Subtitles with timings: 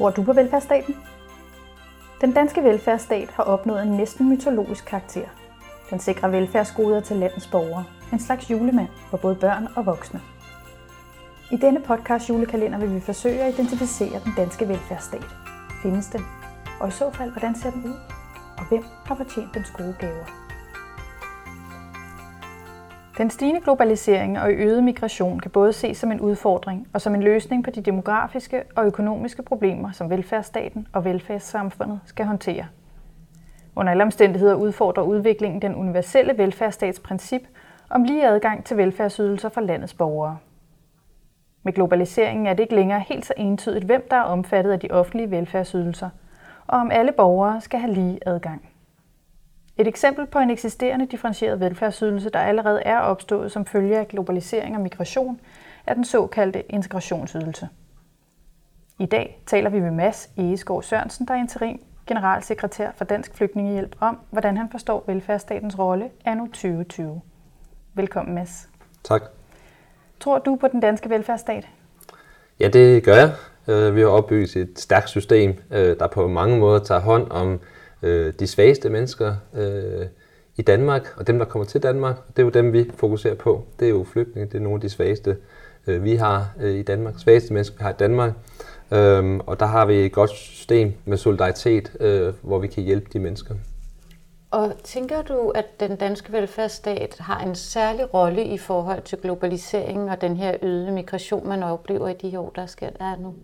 [0.00, 0.96] Tror du på velfærdsstaten?
[2.20, 5.28] Den danske velfærdsstat har opnået en næsten mytologisk karakter.
[5.90, 7.84] Den sikrer velfærdsgoder til landets borgere.
[8.12, 10.20] En slags julemand for både børn og voksne.
[11.50, 15.26] I denne podcast julekalender vil vi forsøge at identificere den danske velfærdsstat.
[15.82, 16.20] Findes den?
[16.80, 17.94] Og i så fald, hvordan ser den ud?
[18.58, 20.49] Og hvem har fortjent dens gode gaver?
[23.20, 27.22] Den stigende globalisering og øgede migration kan både ses som en udfordring og som en
[27.22, 32.66] løsning på de demografiske og økonomiske problemer, som velfærdsstaten og velfærdssamfundet skal håndtere.
[33.76, 37.42] Under alle omstændigheder udfordrer udviklingen den universelle velfærdsstatsprincip
[37.90, 40.38] om lige adgang til velfærdsydelser for landets borgere.
[41.62, 44.90] Med globaliseringen er det ikke længere helt så entydigt, hvem der er omfattet af de
[44.90, 46.10] offentlige velfærdsydelser,
[46.66, 48.69] og om alle borgere skal have lige adgang.
[49.80, 54.76] Et eksempel på en eksisterende differentieret velfærdsydelse, der allerede er opstået som følge af globalisering
[54.76, 55.40] og migration,
[55.86, 57.68] er den såkaldte integrationsydelse.
[58.98, 63.96] I dag taler vi med Mads Egeskov Sørensen, der er interim generalsekretær for Dansk Flygtningehjælp,
[64.00, 67.20] om hvordan han forstår velfærdsstatens rolle anno 2020.
[67.94, 68.68] Velkommen, Mads.
[69.04, 69.22] Tak.
[70.20, 71.68] Tror du på den danske velfærdsstat?
[72.60, 73.32] Ja, det gør jeg.
[73.68, 77.60] Øh, vi har opbygget et stærkt system, øh, der på mange måder tager hånd om
[78.02, 80.06] øh, de svageste mennesker øh,
[80.56, 82.16] i Danmark, og dem, der kommer til Danmark.
[82.28, 83.64] Det er jo dem, vi fokuserer på.
[83.80, 85.36] Det er jo flygtninge, det er nogle af de svageste,
[85.86, 87.14] øh, vi har øh, i Danmark.
[87.18, 88.32] Svageste mennesker, vi har i Danmark.
[88.92, 93.10] Øhm, og der har vi et godt system med solidaritet, øh, hvor vi kan hjælpe
[93.12, 93.54] de mennesker.
[94.50, 100.08] Og tænker du, at den danske velfærdsstat har en særlig rolle i forhold til globaliseringen
[100.08, 103.34] og den her øgede migration, man oplever i de år, der sker der nu?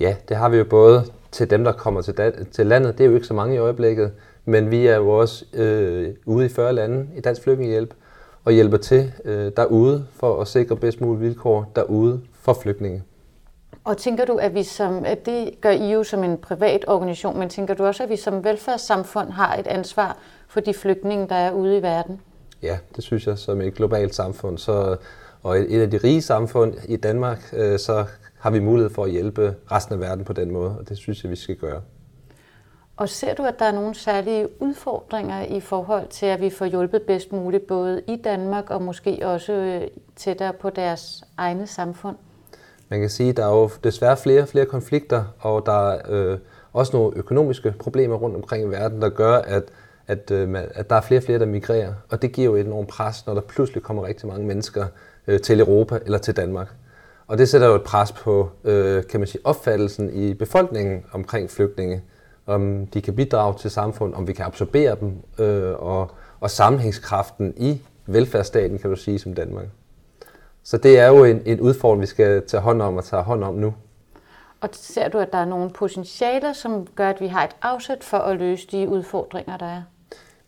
[0.00, 2.98] Ja, det har vi jo både til dem, der kommer til, da- til landet.
[2.98, 4.12] Det er jo ikke så mange i øjeblikket,
[4.44, 7.94] men vi er jo også øh, ude i 40 lande i Dansk Flygtningehjælp
[8.44, 13.02] og hjælper til øh, derude for at sikre bedst mulige vilkår derude for flygtninge.
[13.84, 17.38] Og tænker du, at vi som, at det gør I jo som en privat organisation,
[17.38, 20.16] men tænker du også, at vi som velfærdssamfund har et ansvar
[20.48, 22.20] for de flygtninge, der er ude i verden?
[22.62, 24.58] Ja, det synes jeg som et globalt samfund.
[24.58, 24.96] Så,
[25.42, 28.04] og et, et af de rige samfund i Danmark, øh, så
[28.38, 31.22] har vi mulighed for at hjælpe resten af verden på den måde, og det synes
[31.22, 31.80] jeg, vi skal gøre.
[32.96, 36.64] Og ser du, at der er nogle særlige udfordringer i forhold til, at vi får
[36.66, 39.82] hjulpet bedst muligt, både i Danmark og måske også øh,
[40.16, 42.16] tættere på deres egne samfund?
[42.88, 46.00] Man kan sige, at der er jo desværre flere og flere konflikter, og der er
[46.08, 46.38] øh,
[46.72, 49.62] også nogle økonomiske problemer rundt omkring i verden, der gør, at,
[50.06, 51.92] at, øh, at der er flere og flere, der migrerer.
[52.10, 54.86] Og det giver jo et enormt pres, når der pludselig kommer rigtig mange mennesker
[55.26, 56.74] øh, til Europa eller til Danmark.
[57.28, 61.50] Og det sætter jo et pres på, øh, kan man sige, opfattelsen i befolkningen omkring
[61.50, 62.02] flygtninge.
[62.46, 67.54] Om de kan bidrage til samfundet, om vi kan absorbere dem, øh, og, og sammenhængskraften
[67.56, 69.66] i velfærdsstaten, kan du sige, som Danmark.
[70.62, 73.44] Så det er jo en, en udfordring, vi skal tage hånd om og tage hånd
[73.44, 73.74] om nu.
[74.60, 78.04] Og ser du, at der er nogle potentialer, som gør, at vi har et afsæt
[78.04, 79.82] for at løse de udfordringer, der er?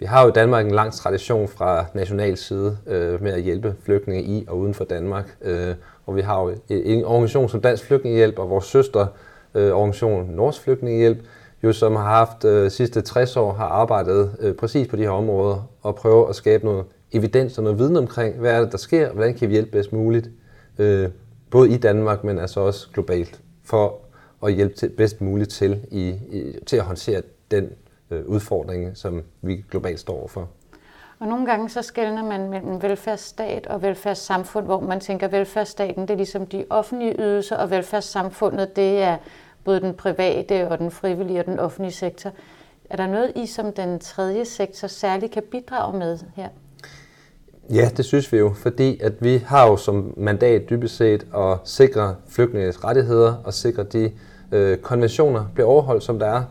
[0.00, 3.74] Vi har jo i Danmark en lang tradition fra national side øh, med at hjælpe
[3.82, 5.36] flygtninge i og uden for Danmark.
[5.42, 5.74] Øh,
[6.06, 9.06] og vi har jo en organisation som Dansk Flygtningehjælp og vores søster
[9.54, 11.18] øh, organisation Norsk Flygtningehjælp,
[11.62, 15.10] jo som har haft øh, sidste 60 år har arbejdet øh, præcis på de her
[15.10, 18.78] områder og prøver at skabe noget evidens og noget viden omkring, hvad er det, der
[18.78, 20.30] sker, og hvordan kan vi hjælpe bedst muligt,
[20.78, 21.08] øh,
[21.50, 23.98] både i Danmark, men altså også globalt, for
[24.46, 27.68] at hjælpe til, bedst muligt til, i, i, til at håndtere den
[28.10, 30.48] øh, udfordring, som vi globalt står overfor.
[31.20, 36.02] Og nogle gange så skældner man mellem velfærdsstat og velfærdssamfund, hvor man tænker, at velfærdsstaten
[36.02, 39.16] det er ligesom de offentlige ydelser, og velfærdssamfundet det er
[39.64, 42.32] både den private og den frivillige og den offentlige sektor.
[42.90, 46.48] Er der noget i, som den tredje sektor særligt kan bidrage med her?
[47.70, 51.58] Ja, det synes vi jo, fordi at vi har jo som mandat dybest set at
[51.64, 54.12] sikre flygtninges rettigheder og sikre de
[54.52, 56.42] øh, konventioner bliver overholdt, som der er.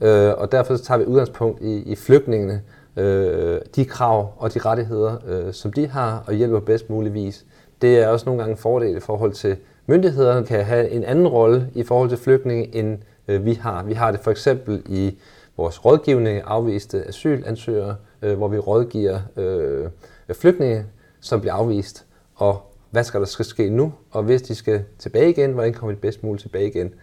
[0.00, 2.62] Øh, og derfor så tager vi udgangspunkt i, i flygtningene,
[2.96, 7.44] øh, de krav og de rettigheder, øh, som de har, og hjælper bedst muligvis.
[7.82, 9.56] Det er også nogle gange en fordel i forhold til
[9.86, 12.98] myndighederne, kan have en anden rolle i forhold til flygtninge, end
[13.28, 13.82] øh, vi har.
[13.82, 15.18] Vi har det for eksempel i
[15.56, 19.88] vores rådgivning afviste asylansøgere, øh, hvor vi rådgiver øh,
[20.32, 20.86] flygtninge,
[21.20, 22.04] som bliver afvist,
[22.34, 26.00] og hvad skal der ske nu, og hvis de skal tilbage igen, hvordan kommer de
[26.00, 26.94] bedst muligt tilbage igen.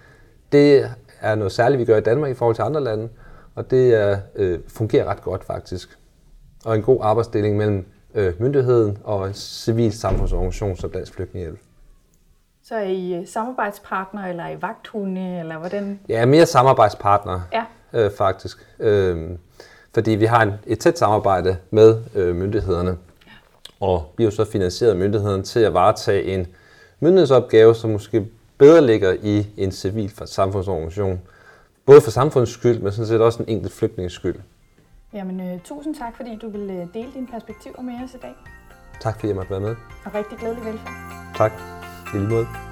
[0.52, 0.92] Det
[1.32, 3.10] er noget særligt, vi gør i Danmark i forhold til andre lande,
[3.56, 5.98] og det er, øh, fungerer ret godt faktisk.
[6.66, 7.86] Og en god arbejdsdeling mellem
[8.16, 11.60] øh, myndigheden og en civil samfundsorganisation som Dansk Flygtningehjælp.
[12.64, 16.00] Så er I øh, samarbejdspartner, eller er I vagthunde, eller hvordan?
[16.10, 17.64] Er mere samarbejdspartner, Ja.
[17.94, 18.68] øh, faktisk.
[18.80, 19.30] Øh,
[19.94, 22.98] fordi vi har en, et tæt samarbejde med øh, myndighederne.
[23.80, 26.48] Og vi jo så finansieret myndighederne til at varetage en
[27.00, 28.28] myndighedsopgave, som måske
[28.58, 31.22] bedre ligger i en civil samfundsorganisation.
[31.86, 34.36] Både for samfundets skyld, men sådan set også en enkelt flygtninges skyld.
[35.14, 38.34] Jamen, øh, tusind tak, fordi du vil øh, dele dine perspektiver med os i dag.
[39.02, 39.76] Tak fordi jeg måtte være med.
[40.06, 40.94] Og rigtig glædelig velfærd.
[41.36, 41.52] Tak.
[42.14, 42.67] I lige måde.